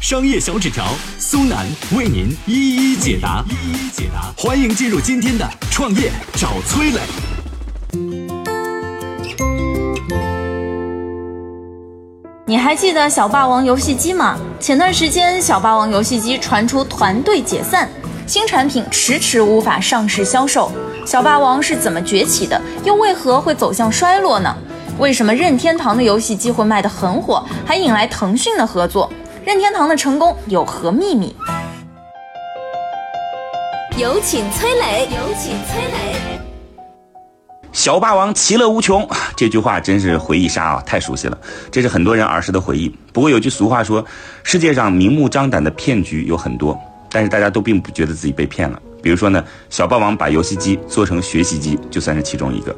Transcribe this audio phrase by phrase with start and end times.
[0.00, 0.82] 商业小纸条
[1.18, 2.54] 苏南为您一
[2.94, 4.32] 一解答，一一解答。
[4.34, 7.00] 欢迎进入今天的创业找崔磊。
[12.46, 14.38] 你还记得小霸王游戏机吗？
[14.58, 17.86] 前段时间，小霸王游戏机传出团队解散，
[18.26, 20.72] 新产品迟迟无法上市销售。
[21.04, 22.58] 小霸王是怎么崛起的？
[22.84, 24.56] 又为何会走向衰落呢？
[24.98, 29.12] 为什么任天堂的游戏机会卖得很火，还引来腾讯的合作？
[29.50, 31.34] 任天堂的成功有何秘密？
[33.98, 36.38] 有请崔磊，有请崔磊。
[37.72, 41.36] 小霸王其乐无穷，这句话真是回忆杀啊，太熟悉了。
[41.68, 42.96] 这是很多人儿时的回忆。
[43.12, 44.06] 不过有句俗话说，
[44.44, 46.78] 世界上明目张胆的骗局有很多，
[47.10, 48.80] 但是大家都并不觉得自己被骗了。
[49.02, 52.74] 比如说呢，小霸王把游戏机做成学习机，就算是其中一个。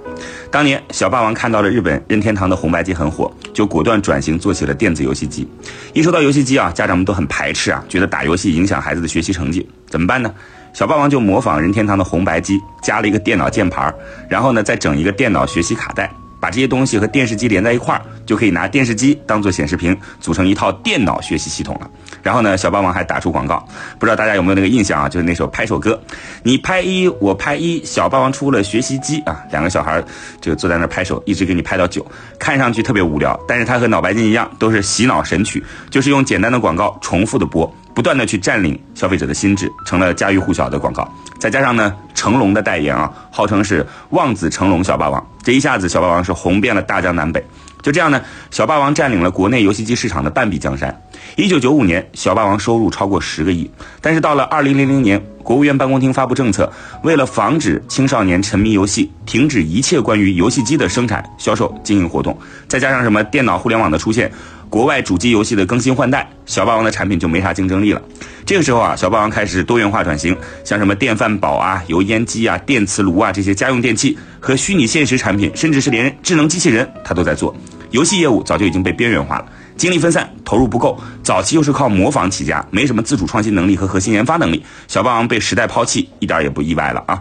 [0.51, 5.49] 当年小霸王看到了日本任天堂的红白机很火，就果断转型做起了电子游戏机。
[5.93, 10.33] 一说到游戏机啊，家长们都很排斥啊，觉得打游戏影响孩子的学习成绩，怎么办呢？
[10.73, 13.95] 小霸王就模仿任天堂的红白机，加了一个电脑键盘，
[14.29, 16.11] 然后呢再整一个电脑学习卡带。
[16.41, 21.91] 把这些东西和电视机连在一块儿，就可以拿电视机当做显示屏，组成一套电脑学习系统了。
[22.23, 23.63] 然后呢，小霸王还打出广告，
[23.99, 25.07] 不知道大家有没有那个印象啊？
[25.07, 26.01] 就是那首拍手歌，
[26.43, 30.03] 你拍一，我拍一，小霸王出了学习机啊，两个小孩
[30.41, 32.07] 就坐在那拍手，一直给你拍到九，
[32.39, 37.71] 看上去特别无聊，但是它和脑白金一样，都是洗脑神曲，就是用简单的广告重复的播。
[37.95, 41.07] 不断的去占领消费者的心智，成了家喻户晓的广告。
[41.39, 47.45] 再加上呢，成龙的代言啊，号称是望子成龙小霸王，这一下子小霸王是红遍了大江南北。
[47.83, 50.97] 就这样呢，小霸王占领了国内游戏机市场的半壁江山。
[51.35, 53.69] 一九九五年，小霸王收入超过十个亿。
[54.01, 62.39] 但是到了二零零零年，国务院办公厅发布政策，为了防止青少年沉迷游戏，停止一切关于游戏机的生产、销售、经营活动。
[62.69, 64.31] 再加上什么电脑互联网的出现。
[64.73, 68.01] 国外主机游戏的更新换代，小霸王的产品就没啥竞争力了。
[68.47, 70.35] 这个时候啊，小霸王开始多元化转型，
[70.65, 77.55] 像什么电饭煲啊、油烟机啊、电磁炉啊这些家用电器和虚拟现实产品，甚至是连智能机器人，它都在做。
[77.91, 79.47] 游戏业务早就已经被边缘化了，
[79.77, 80.99] 精力分散，投入不够。
[81.23, 87.21] 早期又是靠模仿起家，没什么自主创新能力和核心研发能力，小霸王被时代抛弃，一点也不意外了啊。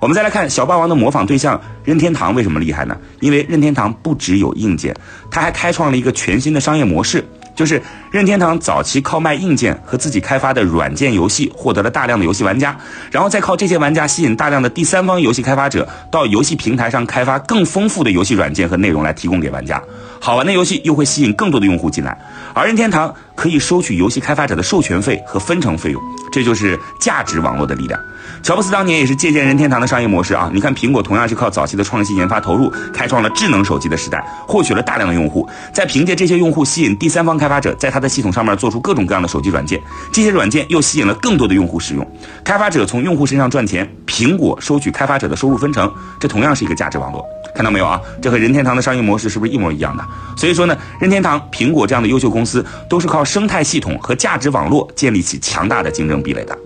[0.00, 2.96] 我们再来看小霸王的模仿对象任天堂为什么厉害呢？
[3.20, 4.96] 因为任天堂不只有硬件，
[5.30, 7.22] 它还开创了一个全新的商业模式，
[7.54, 12.76] 就是任天堂早期靠卖硬件和自己开发的软件游戏获得了大量的游戏玩家，
[13.08, 19.80] 然后再靠这些玩家吸引大量的第三方游戏开发者到游戏平台上开发更丰富的游戏软件和内容来提供给玩家，
[20.18, 22.18] 好玩的游戏又会吸引更多的用户进来，
[22.52, 28.00] 而任天堂可以收取游戏开发者的授权费和分成费用，这就是价值网络的力量。
[28.42, 30.50] 乔布斯当年也是借鉴任天堂的商业模式啊！
[30.52, 39.80] 你看，苹果同样是靠早期的创新研发投入，开创了智能手机的时代，获取了大量的用户，再凭借这些用户吸引第三方开发者在他的系统上面做出各种各样的手机软件，
[40.10, 42.04] 这些软件又吸引了更多的用户使用，
[42.42, 47.24] 开发者从用户身上赚钱，苹果收取开发者的收入分成，这同样是一个价值网络。
[47.54, 48.00] 看到没有啊？
[48.22, 50.04] 这和任天堂的商业模式是不是一模一样的？
[50.36, 56.56] 所以说呢，任天堂、苹果这样的优秀公司都是靠生态系统和价值网络建立起强大的竞争壁垒的。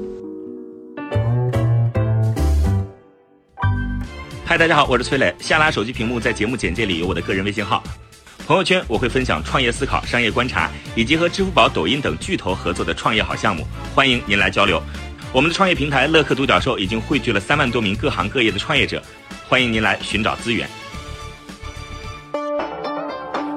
[4.44, 5.34] 嗨，大家好，我是崔磊。
[5.40, 7.82] 下拉手机屏幕，在节目简介里有我的个人微信号。
[8.46, 14.82] 朋友圈我会分享创业思考、商业观察，以及和支付宝、抖音等巨头合作的创业好项目，欢迎您来交流。
[15.32, 19.02] 我们的创业平台乐客独角兽已经汇聚了三万多名各行各业的创业者，
[19.48, 20.68] 欢迎您来寻找资源。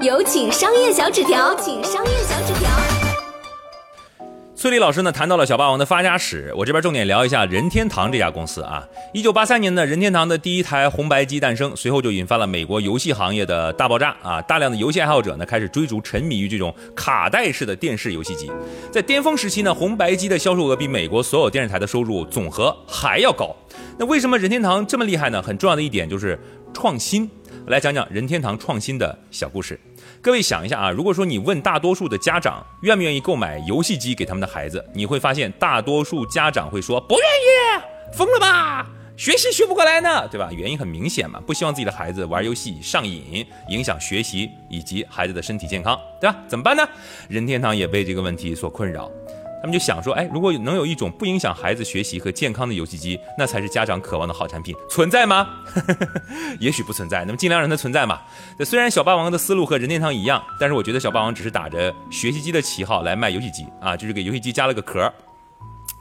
[0.02, 2.87] 有请商业小纸条，请商业小纸条。
[4.68, 8.86] 崔丽老师呢谈到了小霸王的发家史，我这边重点聊一下任天堂这家公司啊。
[9.14, 14.42] 一九八三年呢，任天堂的第一台红白机诞生，随后就引发了美国游戏行业的大爆炸啊！
[14.42, 18.52] 大量的游戏爱好者呢开始追逐、沉迷于这种卡带式的电视游戏机。
[18.92, 23.56] 在巅峰时期呢，红白机的销售额比美国所有电视台的收入总和还要高。
[23.98, 25.42] 那为什么任天堂这么厉害呢？
[25.42, 26.38] 很重要的一点就是
[26.74, 27.30] 创新。
[27.68, 29.80] 来讲讲任天堂创新的小故事。
[30.28, 38.86] 各位想一下啊，如果说你问大多数的家长愿不愿意购买游戏机给他们的孩子，你会发现大多数家长会说不愿意，疯了吧？
[39.16, 40.50] 学习学不过来呢，对吧？
[40.52, 46.36] 原因很明显嘛，不希望自己的孩子玩游戏上瘾，影响学习以及孩子的身体健康，对吧？
[46.46, 46.86] 怎么办呢？
[47.30, 49.10] 任天堂也被这个问题所困扰。
[49.60, 54.76] 他们就想说，哎，如果能有一种不影响孩子学习和健康的游戏机，那才是家长渴望的好产品。
[54.90, 55.48] 存在吗？
[56.60, 58.22] 也许不存在，那么尽量让它存在嘛。
[58.58, 65.12] 那虽然小霸王的思路和任天堂一样，但是我觉得小霸王只是打着学习机的旗号来卖游戏机啊，就是给游戏机加了个壳。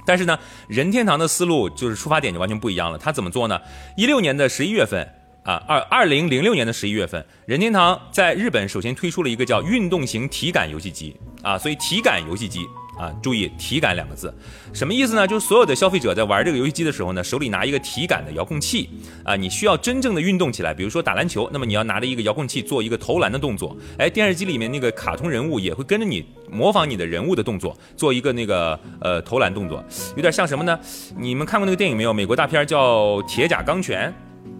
[0.05, 0.39] 但是呢，
[0.69, 2.99] 任天堂的思路就是出发点就完全不一样了。
[2.99, 3.61] 他怎么做呢？
[3.97, 5.03] 一六年的十一月份
[5.45, 12.67] 啊，二二零零六年的十一月份，任天堂在日本首先推出了一个叫运动型体感游戏机啊，所以体感游戏机。
[12.97, 14.33] 啊，注意“体感”两个字，
[14.73, 15.27] 什么意思呢？
[15.27, 18.89] 就是所有的消费者在玩这个游戏机的时候呢，手里拿一个体感的遥控器
[19.23, 23.77] 啊，你需要真正的运动起来，比如说打篮球，那么你要拿着一个遥控器做一个投篮的动作。
[23.99, 29.85] 哎，电视机里面那个卡通人物也会跟着你模仿你的人物的动作，做一个那个呃投篮动作，
[30.17, 30.79] 有点像什么呢？
[31.19, 32.13] 你们看过那个电影没有？
[32.13, 34.11] 美国大片叫《铁甲钢拳》。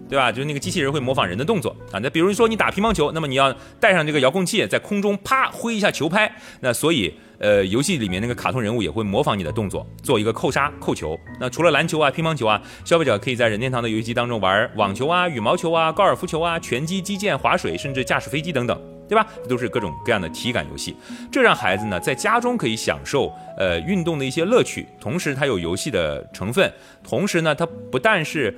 [0.09, 0.31] 对吧？
[0.31, 1.99] 就是那个机器人会模仿人的动作啊。
[2.01, 6.31] 那比如说你打乒乓球，那么你要带上这个遥控器，在空中啪挥一下球拍。
[6.61, 11.19] 那所以，呃，游戏里面那个卡通人物也会模仿你的动作，做一个扣杀、扣球。
[11.39, 19.27] 那除了篮球啊、乒乓球啊，消费者可以在任天堂的游戏机当中玩网球啊、羽毛球啊、高尔夫球啊、拳击、击剑、划水，甚至驾驶飞机等等，对吧？
[19.47, 20.95] 都是各种各样的体感游戏。
[21.31, 26.71] 这让孩子呢在家中可以享受呃运动的一些乐趣，同时它有游戏的成分，
[27.03, 28.55] 同时呢它不但是。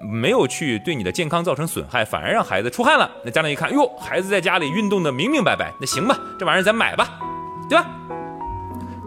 [0.00, 3.10] 没有去对你的健康造成损害，反而让孩子出汗了。
[3.24, 7.18] 那家长一看，哟，孩子在家里运动的明明白白，那行吧，这玩意儿咱买吧，
[7.68, 7.86] 对吧？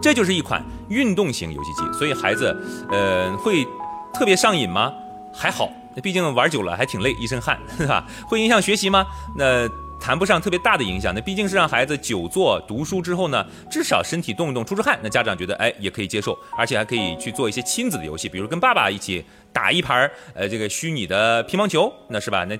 [0.00, 2.56] 这就是一款运动型游戏机，所以孩子，
[2.90, 3.66] 呃，会
[4.12, 4.92] 特别上瘾吗？
[5.32, 8.04] 还好，那毕竟玩久了还挺累，一身汗，是吧？
[8.26, 9.06] 会影响学习吗？
[9.36, 9.68] 那。
[10.00, 14.98] 谈不上特别大的影响，那毕竟是让孩子久坐读书之后呢，至少身体动一动，出出汗。
[15.02, 22.44] 那家长觉得，哎，也可以接受，而且还可以去做一些亲子的游戏，比如跟爸爸一起打一盘儿呃，这个虚拟的乒乓球，那是吧？
[22.44, 22.58] 那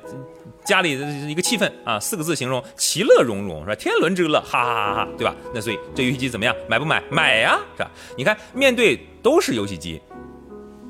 [0.65, 3.75] 家里的一个气氛啊，四个字形容，其乐融融，是吧？
[3.75, 5.35] 天伦之乐，哈哈哈哈，对吧？
[5.55, 6.57] 那所以这游戏机怎么样？
[6.67, 7.03] 买不买？
[7.11, 7.91] 买呀，是吧？
[8.17, 10.01] 你看，面对都是游戏机。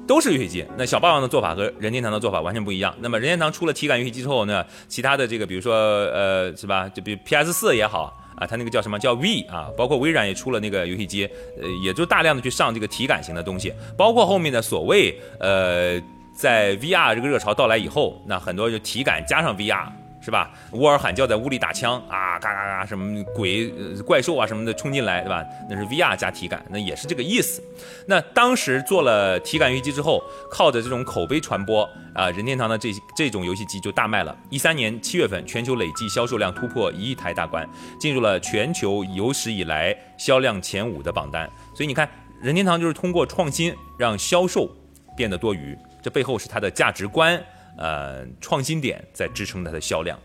[0.07, 2.95] 都是游戏机，那小霸王的做法和任天堂的做法完全不一样。
[3.01, 6.89] 那么任天堂出了体感游戏机之后呢，其他的这个，比如说呃，是吧？
[6.89, 11.25] 就比如 PS 四也好啊，它那个叫什么叫 V 啊，包括微软也出了那个游戏机，
[11.61, 13.73] 呃，也就大量的去上这个体感型的东西。
[13.97, 16.01] 包括后面的所谓呃，
[16.35, 19.87] 在 VR 这个热潮到来以后，那很多就体感加上 VR。
[20.25, 20.51] 是吧？
[20.73, 23.69] 乌尔喊叫在屋里打枪啊，嘎嘎嘎，什么鬼、
[24.07, 25.45] 怪兽啊什么的冲进来，对吧？
[25.69, 27.63] 那是 VR 加体感，那也是这个意思。
[28.07, 34.37] 那当时做了体感游戏机之后，靠着这种口碑传播啊，任天堂的这这种游戏机就大卖了。
[34.51, 41.51] 一三年七月份，全球累计销售量突破一亿台大关，进入了全球有史以来销量前五的榜单。
[41.75, 42.09] 所以你看，
[42.43, 44.71] 任天堂就是通过创新让销售
[45.17, 47.43] 变得多余，这背后是它的价值观。
[47.77, 50.17] 呃，创新点在支撑它的销量。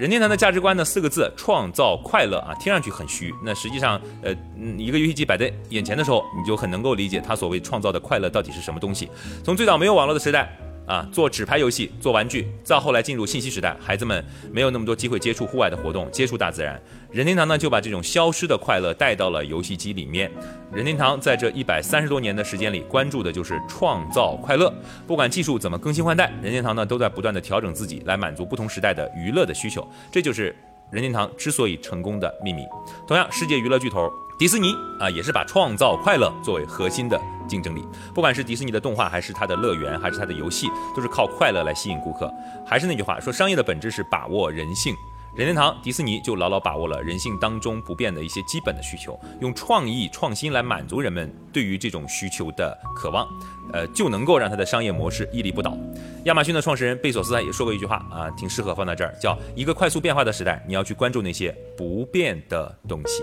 [0.00, 3.34] 任天堂的价值观呢，四个字：创造快乐啊，听上去很虚。
[3.44, 4.34] 那实际上，呃，
[4.78, 9.10] 一个游戏机摆在眼前的时候，你就很能够理解它所谓创造的快乐到底是什么东西。
[9.44, 10.56] 从最早没有网络的时代。
[10.90, 16.82] 啊，做纸牌游戏，做玩具，再后来进入信息时代，孩子们没有那么多机会接触户外的活动，接触大自然。
[17.12, 20.28] 任天堂呢，就把这种消失的快乐带到了游戏机里面。
[20.72, 24.74] 任天堂在这一百三十多年的时间里，关注的就是创造快乐。
[25.06, 29.88] 不管技术怎么更新换代，任天堂呢都在不断的调整自己，来满足不同时代的娱乐的需求。
[30.10, 30.52] 这就是
[30.90, 32.64] 任天堂之所以成功的秘密。
[33.06, 34.10] 同样，世界娱乐巨头。
[34.40, 37.86] 迪士尼啊，也是把创造快乐作为核心的竞争力。
[38.14, 40.66] 不管是迪士尼的动画，还是它的乐园，还是它的游戏，
[40.96, 42.32] 都是靠快乐来吸引顾客。
[42.64, 44.94] 还是那句话，说商业的本质是把握人性。
[45.36, 53.28] 任天堂、迪士尼就牢牢把握了人性当中不变的一些基本的需求，用创意创新来满足人们对于这种需求的渴望，
[53.74, 55.76] 呃，就能够让它的商业模式屹立不倒。
[56.24, 63.22] 亚马逊的创始人贝索斯也说过一句话啊，挺适合放在这儿，叫一个快速变化的时代，你要去关注那些不变的东西。